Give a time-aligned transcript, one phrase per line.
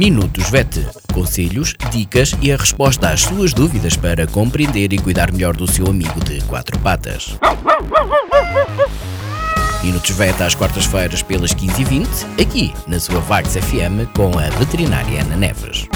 [0.00, 0.86] Minutos VET.
[1.12, 5.86] Conselhos, dicas e a resposta às suas dúvidas para compreender e cuidar melhor do seu
[5.88, 7.38] amigo de quatro patas.
[9.84, 12.06] Minutos VET às quartas-feiras pelas 15h20,
[12.40, 15.86] aqui na sua Vagos FM com a veterinária Ana Neves.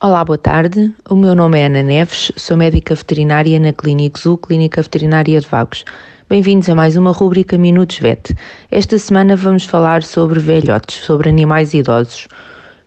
[0.00, 0.94] Olá, boa tarde.
[1.10, 5.48] O meu nome é Ana Neves, sou médica veterinária na Clínica Zoo, Clínica Veterinária de
[5.48, 5.84] Vagos.
[6.28, 8.32] Bem-vindos a mais uma rúbrica Minutos VET.
[8.70, 12.28] Esta semana vamos falar sobre velhotes, sobre animais idosos.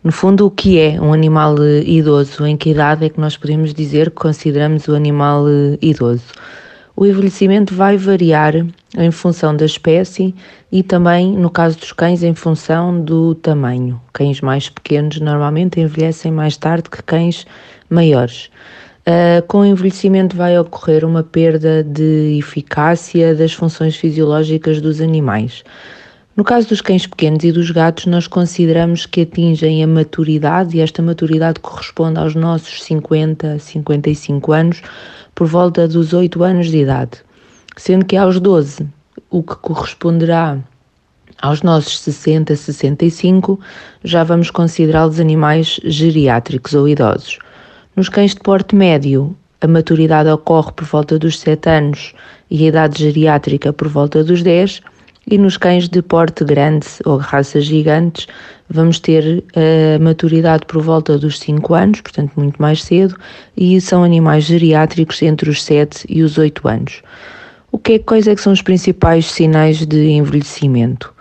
[0.02, 2.46] No fundo, o que é um animal eh, idoso?
[2.46, 6.24] Em que idade é que nós podemos dizer que consideramos o animal eh, idoso?
[6.96, 8.54] O envelhecimento vai variar
[8.98, 10.34] em função da espécie
[10.72, 14.00] e também, no caso dos cães, em função do tamanho.
[14.14, 17.46] Cães mais pequenos normalmente envelhecem mais tarde que cães
[17.90, 18.50] maiores.
[19.02, 25.64] Uh, com o envelhecimento vai ocorrer uma perda de eficácia das funções fisiológicas dos animais.
[26.40, 30.80] No caso dos cães pequenos e dos gatos, nós consideramos que atingem a maturidade e
[30.80, 34.82] esta maturidade corresponde aos nossos 50, 55 anos,
[35.36, 37.18] por volta dos 8 anos de idade,
[37.76, 38.88] sendo que aos 12,
[39.30, 40.58] o que corresponderá
[41.42, 43.60] aos nossos 60, 65,
[44.02, 47.38] já vamos considerá-los animais geriátricos ou idosos.
[47.98, 52.14] Nos cães de porte médio, a maturidade ocorre por volta dos 7 anos
[52.50, 54.82] e a idade geriátrica por volta dos 10
[55.30, 58.28] e nos cães de porte grande ou raças gigantes,
[58.68, 63.16] vamos ter a eh, maturidade por volta dos 5 anos, portanto muito mais cedo,
[63.56, 67.02] e são animais geriátricos entre os 7 e os 8 anos.
[67.72, 71.14] O que é, quais é que são os principais sinais de envelhecimento?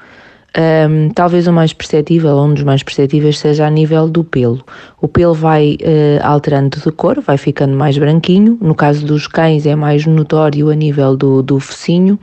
[0.57, 4.65] Um, talvez o mais perceptível, um dos mais perceptíveis, seja a nível do pelo.
[5.01, 8.57] O pelo vai uh, alterando de cor, vai ficando mais branquinho.
[8.61, 12.19] No caso dos cães, é mais notório a nível do, do focinho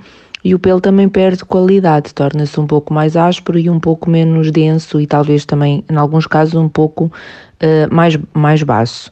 [0.46, 4.52] e o pelo também perde qualidade, torna-se um pouco mais áspero e um pouco menos
[4.52, 9.10] denso e talvez também, em alguns casos, um pouco uh, mais, mais baço.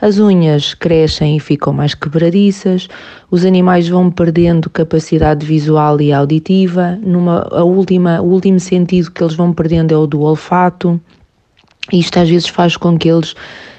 [0.00, 2.86] As unhas crescem e ficam mais quebradiças,
[3.28, 9.24] os animais vão perdendo capacidade visual e auditiva, numa, a última, o último sentido que
[9.24, 11.00] eles vão perdendo é o do olfato,
[11.92, 13.34] isto às vezes faz com que eles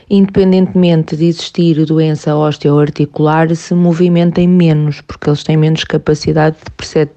[0.10, 6.58] independentemente de existir doença osteoarticular, se movimentem menos, porque eles têm menos capacidade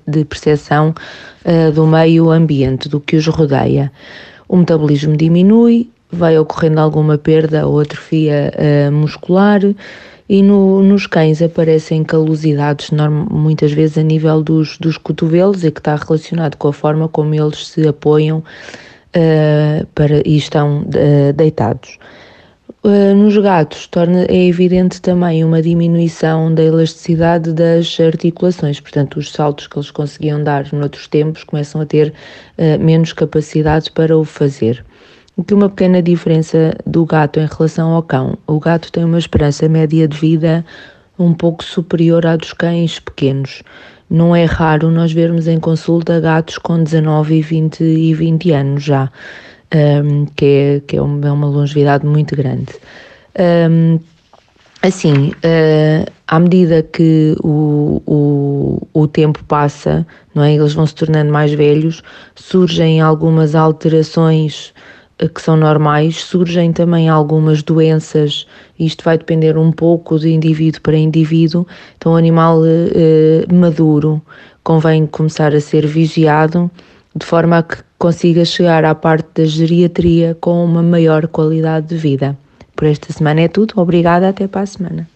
[0.06, 0.94] de percepção
[1.44, 3.92] uh, do meio ambiente, do que os rodeia.
[4.48, 9.60] O metabolismo diminui, vai ocorrendo alguma perda ou atrofia uh, muscular
[10.28, 12.90] e no, nos cães aparecem calosidades
[13.30, 17.34] muitas vezes a nível dos, dos cotovelos e que está relacionado com a forma como
[17.34, 21.98] eles se apoiam uh, para, e estão uh, deitados.
[22.84, 29.32] Uh, nos gatos torna, é evidente também uma diminuição da elasticidade das articulações, portanto, os
[29.32, 32.14] saltos que eles conseguiam dar noutros tempos começam a ter
[32.56, 34.84] uh, menos capacidade para o fazer.
[35.36, 38.38] O que uma pequena diferença do gato em relação ao cão.
[38.46, 40.64] O gato tem uma esperança média de vida
[41.18, 43.62] um pouco superior à dos cães pequenos.
[44.08, 48.82] Não é raro nós vermos em consulta gatos com 19 e 20, e 20 anos
[48.82, 49.10] já
[49.74, 52.74] um, que, é, que é, é uma longevidade muito grande.
[53.38, 54.00] Um,
[54.82, 60.54] assim, uh, à medida que o, o, o tempo passa, não é?
[60.54, 62.02] eles vão se tornando mais velhos,
[62.34, 64.72] surgem algumas alterações
[65.20, 68.46] ah, que são normais, surgem também algumas doenças,
[68.78, 71.66] isto vai depender um pouco de indivíduo para indivíduo.
[71.96, 74.22] Então, o animal uh, maduro
[74.62, 76.70] convém começar a ser vigiado
[77.14, 81.96] de forma a que consiga chegar à parte da geriatria com uma maior qualidade de
[81.96, 82.36] vida.
[82.74, 83.74] Por esta semana é tudo.
[83.76, 85.08] Obrigada, até para a semana.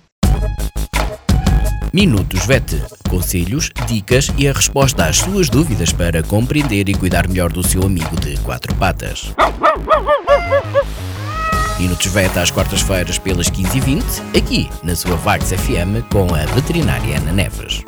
[1.94, 2.82] Minutos VET.
[3.08, 7.84] Conselhos, dicas e a resposta às suas dúvidas para compreender e cuidar melhor do seu
[7.84, 9.32] amigo de quatro patas.
[11.78, 17.32] Minutos VET às quartas-feiras pelas 15h20, aqui na sua Vagos FM com a veterinária Ana
[17.32, 17.84] Neves.